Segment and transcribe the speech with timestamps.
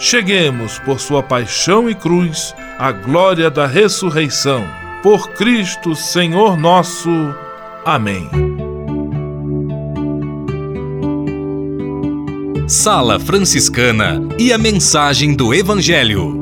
[0.00, 4.66] cheguemos, por sua paixão e cruz, à glória da ressurreição.
[5.02, 7.10] Por Cristo, Senhor nosso.
[7.84, 8.28] Amém.
[12.66, 16.40] Sala Franciscana e a mensagem do Evangelho.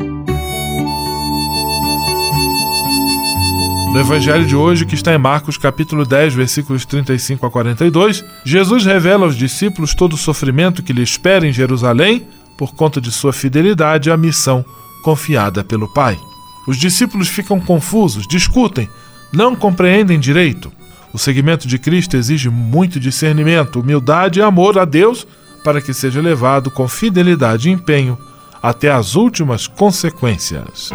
[3.92, 8.84] No evangelho de hoje, que está em Marcos capítulo 10, versículos 35 a 42, Jesus
[8.84, 12.28] revela aos discípulos todo o sofrimento que lhe espera em Jerusalém
[12.58, 14.64] por conta de sua fidelidade à missão
[15.02, 16.18] confiada pelo Pai.
[16.66, 18.88] Os discípulos ficam confusos, discutem,
[19.32, 20.70] não compreendem direito.
[21.14, 25.26] O seguimento de Cristo exige muito discernimento, humildade e amor a Deus
[25.64, 28.18] para que seja levado com fidelidade e empenho
[28.62, 30.90] até as últimas consequências.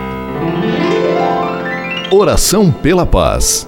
[2.12, 3.68] Oração pela paz.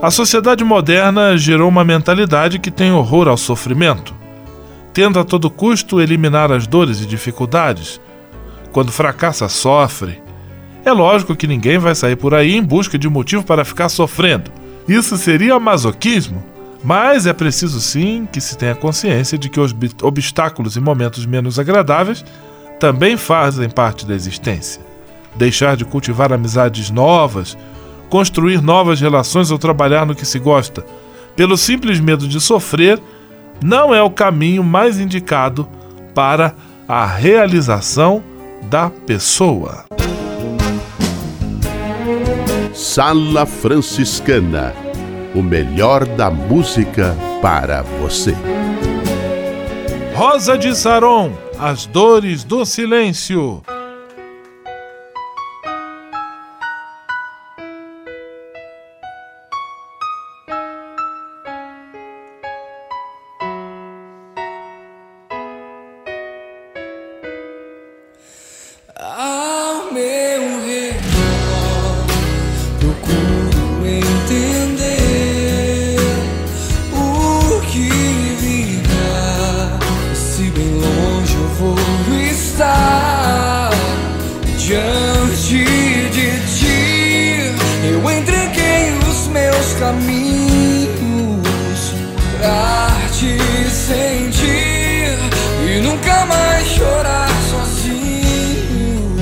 [0.00, 4.14] A sociedade moderna gerou uma mentalidade que tem horror ao sofrimento,
[4.94, 8.00] tenta a todo custo eliminar as dores e dificuldades.
[8.70, 10.22] Quando fracassa, sofre.
[10.84, 14.52] É lógico que ninguém vai sair por aí em busca de motivo para ficar sofrendo.
[14.86, 16.44] Isso seria masoquismo.
[16.82, 21.58] Mas é preciso sim que se tenha consciência de que os obstáculos e momentos menos
[21.58, 22.24] agradáveis
[22.78, 24.80] também fazem parte da existência.
[25.34, 27.58] Deixar de cultivar amizades novas,
[28.08, 30.84] construir novas relações ou trabalhar no que se gosta,
[31.36, 33.00] pelo simples medo de sofrer,
[33.62, 35.68] não é o caminho mais indicado
[36.14, 36.54] para
[36.86, 38.22] a realização
[38.62, 39.84] da pessoa.
[42.72, 44.74] Sala Franciscana
[45.34, 48.34] o melhor da música para você.
[50.14, 53.62] Rosa de Saron, As Dores do Silêncio.
[89.88, 91.80] caminhos
[92.38, 93.38] pra te
[93.70, 95.16] sentir
[95.66, 99.16] e nunca mais chorar sozinho.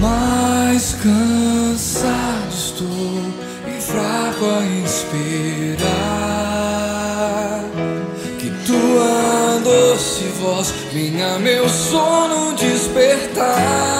[0.00, 3.22] Mais cansado estou
[3.68, 5.86] e fraco a esperar
[8.38, 13.99] que tua doce voz venha meu sono despertar.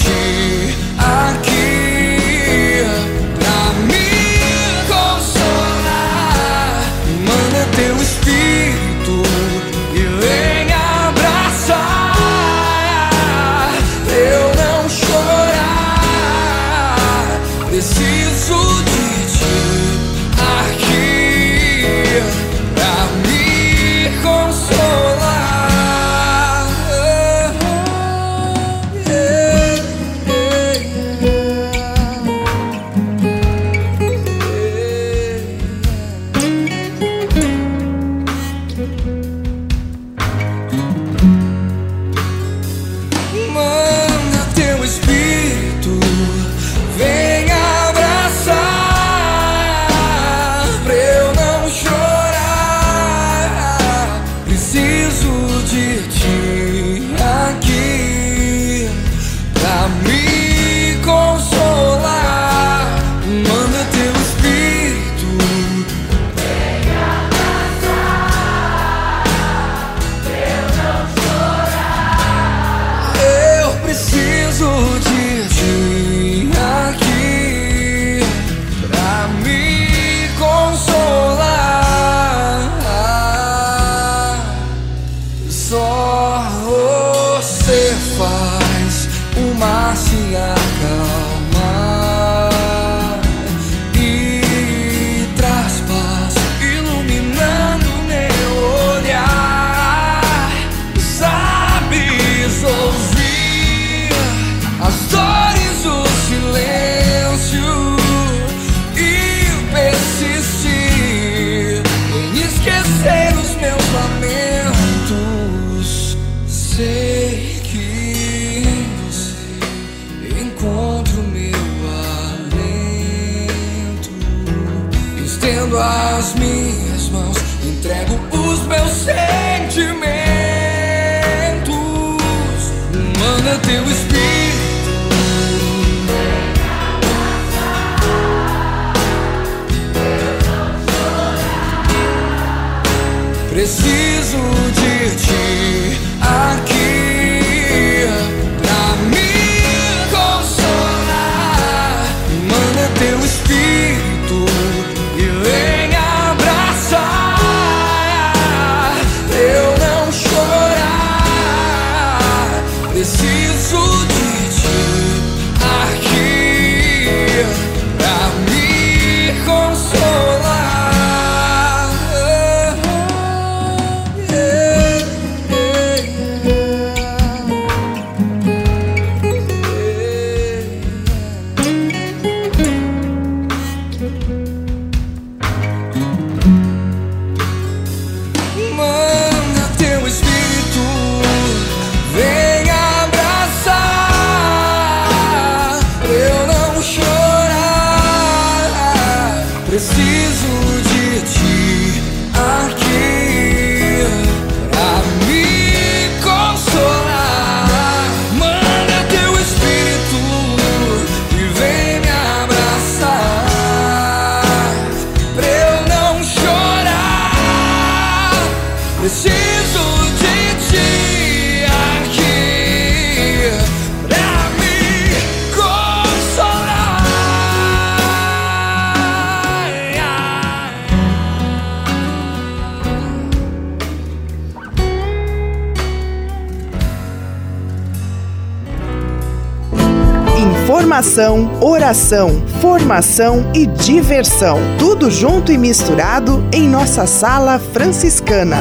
[241.01, 244.59] Informação, oração, formação e diversão.
[244.77, 248.57] Tudo junto e misturado em nossa sala franciscana.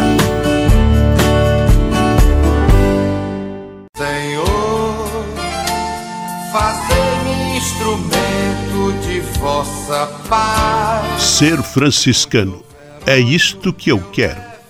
[3.94, 5.06] Senhor,
[6.50, 11.22] fazei-me instrumento de vossa paz.
[11.22, 12.64] Ser franciscano.
[13.06, 14.49] É isto que eu quero.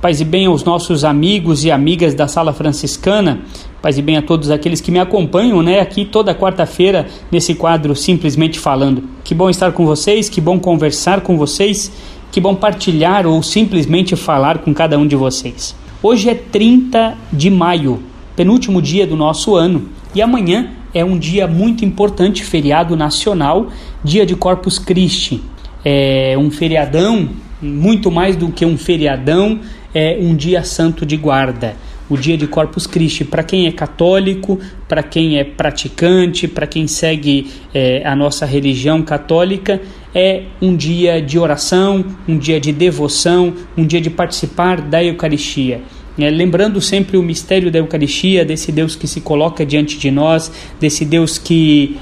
[0.00, 3.40] Paz e bem aos nossos amigos e amigas da Sala Franciscana.
[3.82, 7.94] Paz e bem a todos aqueles que me acompanham, né, aqui toda quarta-feira nesse quadro
[7.94, 9.04] Simplesmente Falando.
[9.22, 11.92] Que bom estar com vocês, que bom conversar com vocês,
[12.32, 15.76] que bom partilhar ou simplesmente falar com cada um de vocês.
[16.02, 18.02] Hoje é 30 de maio,
[18.34, 23.66] penúltimo dia do nosso ano, e amanhã é um dia muito importante, feriado nacional,
[24.02, 25.42] dia de Corpus Christi.
[25.84, 27.28] É um feriadão,
[27.60, 29.60] muito mais do que um feriadão,
[29.94, 31.74] é um dia santo de guarda.
[32.08, 36.88] O dia de Corpus Christi, para quem é católico, para quem é praticante, para quem
[36.88, 39.80] segue é, a nossa religião católica,
[40.12, 45.80] é um dia de oração, um dia de devoção, um dia de participar da Eucaristia.
[46.18, 50.50] É, lembrando sempre o mistério da Eucaristia, desse Deus que se coloca diante de nós,
[50.80, 51.96] desse Deus que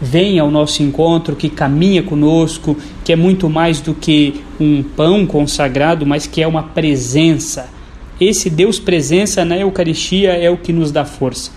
[0.00, 5.26] vem ao nosso encontro, que caminha conosco, que é muito mais do que um pão
[5.26, 7.68] consagrado, mas que é uma presença.
[8.20, 11.50] Esse Deus presença na Eucaristia é o que nos dá força.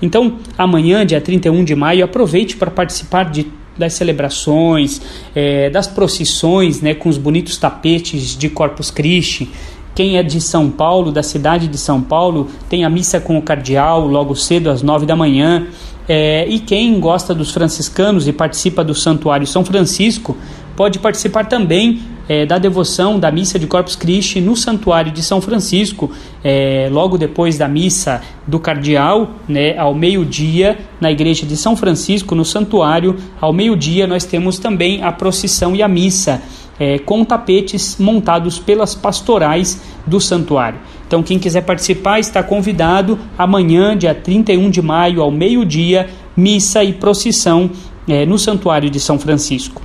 [0.00, 3.46] Então, amanhã, dia 31 de maio, aproveite para participar de
[3.78, 5.00] das celebrações,
[5.34, 9.48] é, das procissões, né, com os bonitos tapetes de Corpus Christi.
[9.94, 13.42] Quem é de São Paulo, da cidade de São Paulo, tem a missa com o
[13.42, 15.68] cardeal logo cedo às nove da manhã.
[16.08, 20.36] É, e quem gosta dos franciscanos e participa do Santuário São Francisco,
[20.74, 25.40] pode participar também é, da devoção da missa de Corpus Christi no Santuário de São
[25.40, 26.10] Francisco,
[26.44, 32.34] é, logo depois da missa do Cardeal, né, ao meio-dia, na igreja de São Francisco,
[32.34, 36.40] no Santuário, ao meio-dia, nós temos também a procissão e a missa.
[36.80, 40.78] É, com tapetes montados pelas pastorais do santuário.
[41.08, 46.92] Então, quem quiser participar está convidado amanhã, dia 31 de maio, ao meio-dia, missa e
[46.92, 47.70] procissão
[48.06, 49.80] é, no Santuário de São Francisco.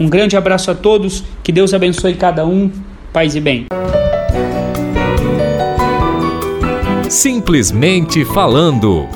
[0.00, 2.72] Um grande abraço a todos, que Deus abençoe cada um,
[3.12, 3.66] paz e bem.
[7.08, 9.06] Simplesmente falando.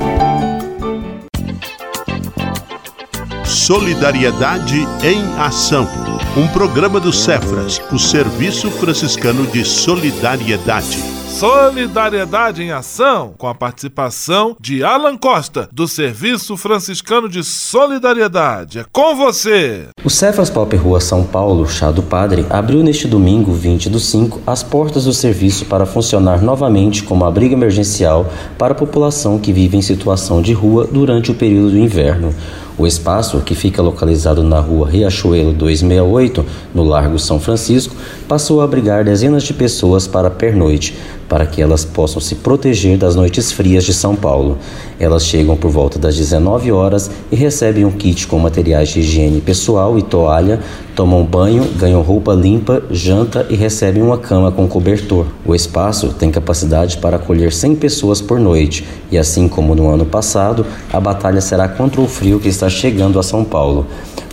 [3.45, 5.89] Solidariedade em Ação.
[6.37, 11.18] Um programa do Cefras, o Serviço Franciscano de Solidariedade.
[11.39, 18.81] Solidariedade em Ação, com a participação de Alan Costa, do Serviço Franciscano de Solidariedade.
[18.81, 19.85] É com você!
[20.05, 24.41] O Cefas Pop Rua São Paulo, Chá do Padre, abriu neste domingo, 20 do 5,
[24.49, 28.27] as portas do serviço para funcionar novamente como abrigo emergencial
[28.59, 32.35] para a população que vive em situação de rua durante o período do inverno.
[32.79, 37.97] O espaço, que fica localizado na rua Riachuelo 268, no Largo São Francisco,
[38.29, 40.95] passou a abrigar dezenas de pessoas para pernoite,
[41.29, 44.59] para que elas possam se proteger das noites frias de São Paulo.
[45.01, 49.41] Elas chegam por volta das 19 horas e recebem um kit com materiais de higiene
[49.41, 50.61] pessoal e toalha,
[50.95, 55.27] tomam banho, ganham roupa limpa, janta e recebem uma cama com cobertor.
[55.47, 60.05] O espaço tem capacidade para acolher 100 pessoas por noite e, assim como no ano
[60.05, 63.87] passado, a batalha será contra o frio que está chegando a São Paulo.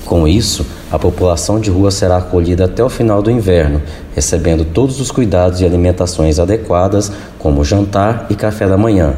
[0.06, 3.82] Com isso, a população de rua será acolhida até o final do inverno,
[4.13, 9.15] recebendo todos os cuidados e alimentações adequadas, como jantar e café da manhã.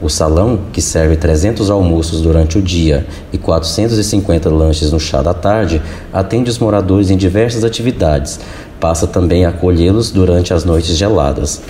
[0.00, 5.34] O salão, que serve 300 almoços durante o dia e 450 lanches no chá da
[5.34, 8.40] tarde, atende os moradores em diversas atividades.
[8.80, 11.60] Passa também a acolhê-los durante as noites geladas.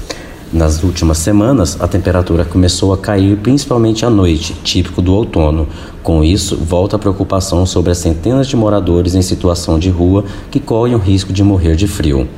[0.53, 5.69] Nas últimas semanas, a temperatura começou a cair principalmente à noite, típico do outono.
[6.03, 10.59] Com isso, volta a preocupação sobre as centenas de moradores em situação de rua que
[10.59, 12.29] correm o risco de morrer de frio.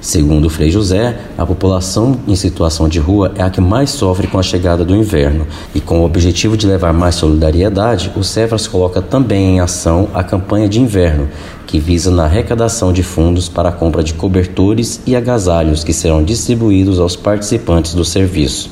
[0.00, 4.38] Segundo Frei José, a população em situação de rua é a que mais sofre com
[4.38, 9.02] a chegada do inverno, e com o objetivo de levar mais solidariedade, o Cefras coloca
[9.02, 11.28] também em ação a campanha de inverno,
[11.66, 16.22] que visa na arrecadação de fundos para a compra de cobertores e agasalhos que serão
[16.22, 18.70] distribuídos aos participantes do serviço.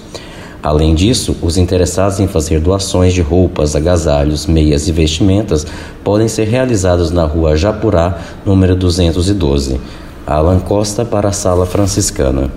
[0.62, 5.66] Além disso, os interessados em fazer doações de roupas, agasalhos, meias e vestimentas
[6.04, 9.78] podem ser realizados na rua Japurá, número 212.
[10.26, 12.50] Alan Costa para a Sala Franciscana.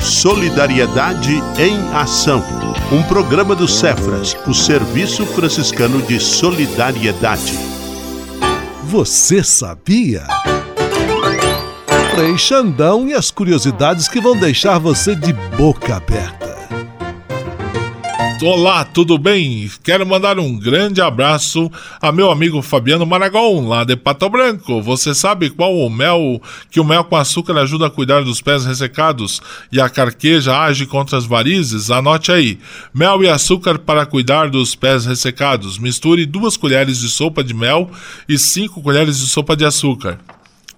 [0.00, 2.42] Solidariedade em Ação.
[2.90, 7.56] Um programa do Cefras, o Serviço Franciscano de Solidariedade.
[8.82, 10.26] Você sabia?
[12.14, 16.55] Frei Xandão e as curiosidades que vão deixar você de boca aberta.
[18.42, 19.70] Olá, tudo bem?
[19.82, 21.72] Quero mandar um grande abraço
[22.02, 24.82] a meu amigo Fabiano Maragol, lá de Pato Branco.
[24.82, 28.66] Você sabe qual o mel que o mel com açúcar ajuda a cuidar dos pés
[28.66, 29.40] ressecados
[29.72, 31.90] e a carqueja age contra as varizes?
[31.90, 32.58] Anote aí.
[32.92, 35.78] Mel e açúcar para cuidar dos pés ressecados.
[35.78, 37.90] Misture duas colheres de sopa de mel
[38.28, 40.18] e cinco colheres de sopa de açúcar.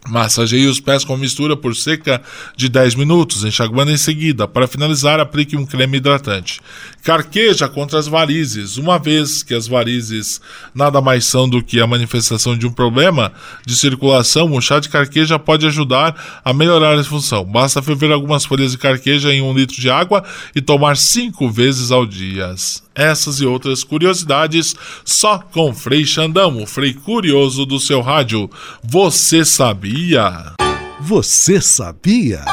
[0.08, 2.20] Massageie os pés com mistura por cerca
[2.56, 4.48] de 10 minutos, enxaguando em seguida.
[4.48, 6.60] Para finalizar, aplique um creme hidratante.
[7.02, 8.76] Carqueja contra as varizes.
[8.76, 10.40] Uma vez que as varizes
[10.74, 13.32] nada mais são do que a manifestação de um problema
[13.66, 17.44] de circulação, o chá de carqueja pode ajudar a melhorar a função.
[17.44, 21.90] Basta ferver algumas folhas de carqueja em um litro de água e tomar cinco vezes
[21.90, 22.54] ao dia.
[22.98, 28.50] Essas e outras curiosidades só com Frei Xandão, o Frei Curioso do seu rádio.
[28.82, 30.52] Você sabia?
[31.00, 32.44] Você sabia?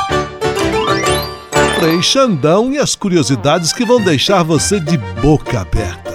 [1.80, 6.15] Frei Xandão e as curiosidades que vão deixar você de boca aberta.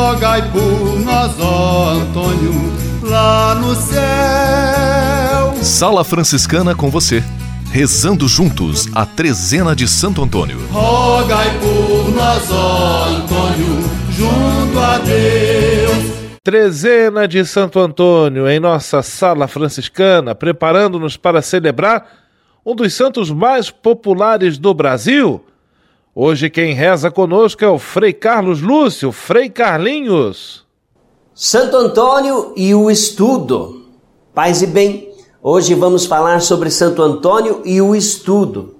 [0.00, 2.54] Rogai por nós, ó Antônio,
[3.02, 5.54] lá no céu.
[5.62, 7.22] Sala Franciscana com você
[7.70, 10.58] rezando juntos a trezena de Santo Antônio.
[10.72, 16.38] Rogai por nós, ó Antônio, junto a Deus.
[16.42, 22.06] Trezena de Santo Antônio em nossa sala franciscana, preparando-nos para celebrar
[22.64, 25.44] um dos santos mais populares do Brasil.
[26.12, 30.64] Hoje quem reza conosco é o Frei Carlos Lúcio, Frei Carlinhos.
[31.32, 33.84] Santo Antônio e o estudo.
[34.34, 35.12] Paz e bem.
[35.40, 38.74] Hoje vamos falar sobre Santo Antônio e o estudo.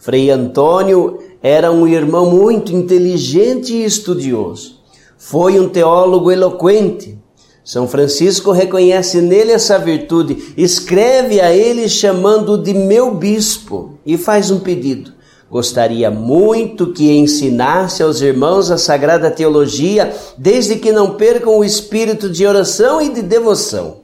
[0.00, 4.80] Frei Antônio era um irmão muito inteligente e estudioso.
[5.16, 7.16] Foi um teólogo eloquente.
[7.64, 14.50] São Francisco reconhece nele essa virtude, escreve a ele chamando-o de meu bispo e faz
[14.50, 15.14] um pedido.
[15.50, 22.28] Gostaria muito que ensinasse aos irmãos a sagrada teologia, desde que não percam o espírito
[22.28, 23.98] de oração e de devoção.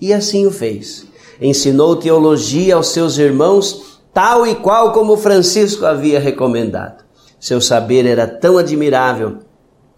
[0.00, 6.20] E assim o fez ensinou teologia aos seus irmãos, tal e qual como Francisco havia
[6.20, 7.02] recomendado.
[7.40, 9.38] Seu saber era tão admirável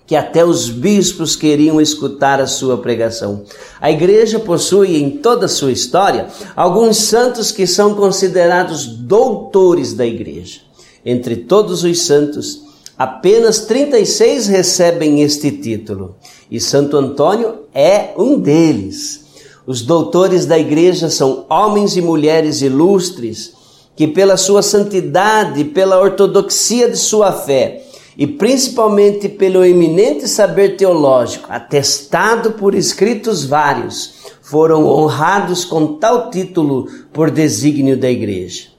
[0.07, 3.45] que até os bispos queriam escutar a sua pregação.
[3.81, 10.07] A igreja possui em toda a sua história alguns santos que são considerados doutores da
[10.07, 10.61] igreja.
[11.05, 12.63] Entre todos os santos,
[12.97, 16.15] apenas 36 recebem este título,
[16.51, 19.25] e Santo Antônio é um deles.
[19.67, 23.53] Os doutores da igreja são homens e mulheres ilustres
[23.97, 27.83] que, pela sua santidade, pela ortodoxia de sua fé
[28.17, 36.87] e principalmente pelo eminente saber teológico, atestado por escritos vários, foram honrados com tal título
[37.13, 38.74] por desígnio da igreja.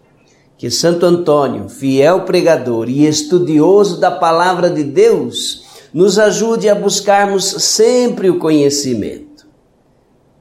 [0.58, 7.46] Que Santo Antônio, fiel pregador e estudioso da palavra de Deus, nos ajude a buscarmos
[7.46, 9.46] sempre o conhecimento.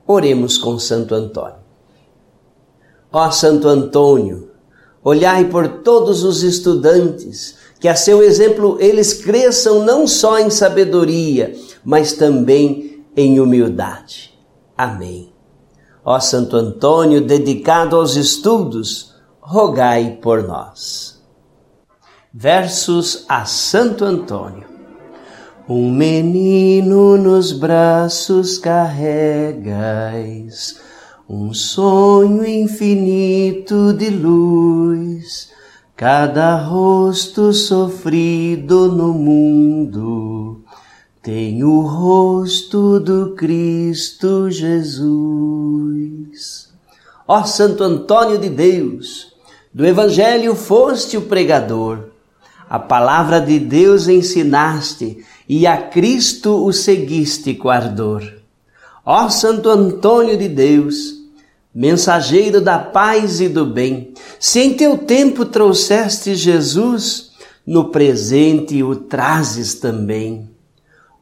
[0.07, 1.65] Oremos com Santo Antônio.
[3.13, 4.51] Ó Santo Antônio,
[5.03, 11.55] olhai por todos os estudantes, que a seu exemplo eles cresçam não só em sabedoria,
[11.85, 14.37] mas também em humildade.
[14.77, 15.33] Amém.
[16.05, 19.14] Ó Santo Antônio, dedicado aos estudos,
[19.45, 21.23] rogai por nós.
[22.33, 24.65] Versos a Santo Antônio.
[25.69, 29.61] Um menino nos braços carregais,
[31.29, 35.51] um sonho infinito de luz,
[35.97, 40.65] cada rosto sofrido no mundo
[41.25, 45.09] tem o rosto do Cristo Jesus.
[47.27, 49.34] Ó Santo Antônio de Deus,
[49.75, 52.05] do Evangelho foste o pregador,
[52.71, 58.23] a palavra de Deus ensinaste e a Cristo o seguiste com ardor.
[59.05, 61.17] Ó Santo Antônio de Deus,
[61.75, 67.33] mensageiro da paz e do bem, se em teu tempo trouxeste Jesus,
[67.67, 70.49] no presente o trazes também.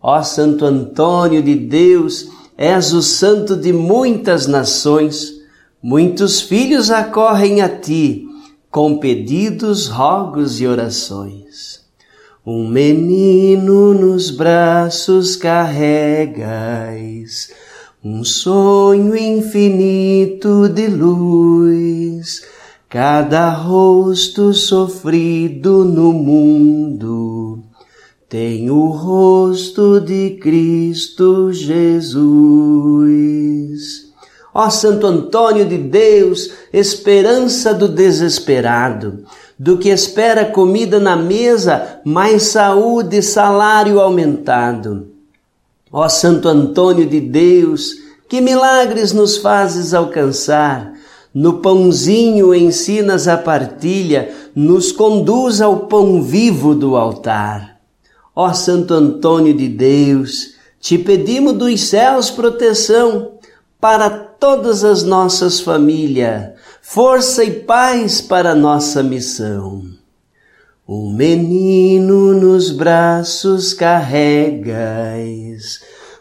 [0.00, 5.40] Ó Santo Antônio de Deus, és o santo de muitas nações,
[5.82, 8.28] muitos filhos acorrem a ti,
[8.72, 11.82] com pedidos, rogos e orações.
[12.44, 15.92] Um menino nos braços carregais,
[18.02, 22.42] um sonho infinito de luz,
[22.88, 27.62] cada rosto sofrido no mundo
[28.32, 32.22] tem o rosto de Cristo Jesus.
[34.54, 39.24] Ó Santo Antônio de Deus, esperança do desesperado,
[39.58, 45.08] do que espera comida na mesa, mais saúde e salário aumentado.
[45.90, 47.94] Ó Santo Antônio de Deus,
[48.28, 50.92] que milagres nos fazes alcançar.
[51.34, 57.78] No pãozinho ensinas a partilha, nos conduz ao pão vivo do altar.
[58.36, 63.32] Ó Santo Antônio de Deus, te pedimos dos céus proteção
[63.82, 69.82] para todas as nossas famílias força e paz para nossa missão.
[70.88, 75.02] Um menino nos braços carregais,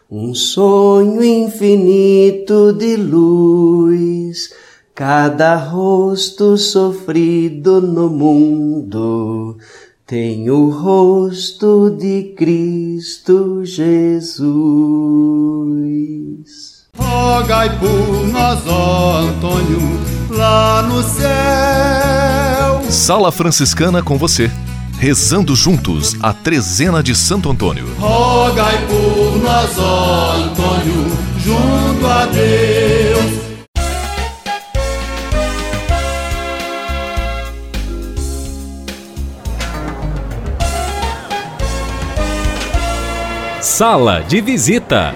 [0.09, 4.51] um sonho infinito de luz,
[4.95, 9.57] cada rosto sofrido no mundo
[10.07, 14.41] tem o rosto de Cristo Jesus.
[17.01, 22.81] Rogai por nós, ó Antônio, lá no céu.
[22.89, 24.51] Sala Franciscana com você,
[24.99, 27.87] rezando juntos a trezena de Santo Antônio.
[27.99, 33.41] Rogai por nós, ó Antônio, junto a Deus.
[43.61, 45.15] Sala de visita.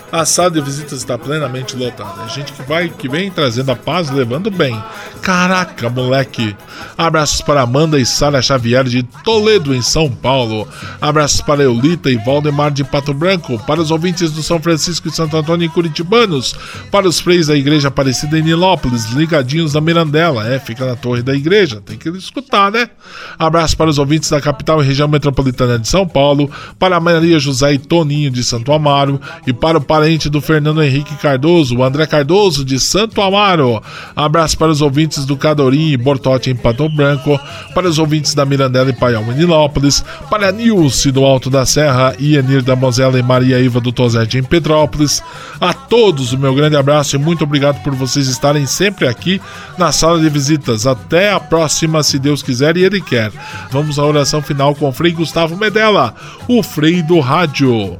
[0.11, 2.23] a sala de visitas está plenamente lotada.
[2.23, 4.77] A gente que vai, que vem trazendo a paz, levando bem.
[5.21, 6.55] Caraca, moleque!
[6.97, 10.67] Abraços para Amanda e Sara Xavier de Toledo, em São Paulo.
[10.99, 13.57] Abraços para Eulita e Valdemar de Pato Branco.
[13.65, 16.55] Para os ouvintes do São Francisco e Santo Antônio em Curitibanos.
[16.91, 20.47] Para os freios da Igreja Aparecida em Nilópolis, ligadinhos da Mirandela.
[20.47, 21.81] É, fica na torre da igreja.
[21.85, 22.89] Tem que escutar, né?
[23.37, 26.51] Abraço para os ouvintes da capital e região metropolitana de São Paulo.
[26.77, 29.21] Para Maria José e Toninho de Santo Amaro.
[29.45, 33.83] E para o parente do Fernando Henrique Cardoso, o André Cardoso de Santo Amaro.
[34.15, 37.39] Abraço para os ouvintes do Cadorim e Bortote em Pato Branco,
[37.75, 41.67] para os ouvintes da Mirandela e Paial em Nilópolis, para a Nilce do Alto da
[41.67, 45.21] Serra, Ianir da Mozela e Maria Iva do Tozete em Petrópolis.
[45.59, 49.39] A todos o meu grande abraço e muito obrigado por vocês estarem sempre aqui
[49.77, 50.87] na sala de visitas.
[50.87, 53.31] Até a próxima, se Deus quiser e Ele quer.
[53.69, 56.15] Vamos à oração final com o Frei Gustavo Medella,
[56.47, 57.99] o Frei do Rádio.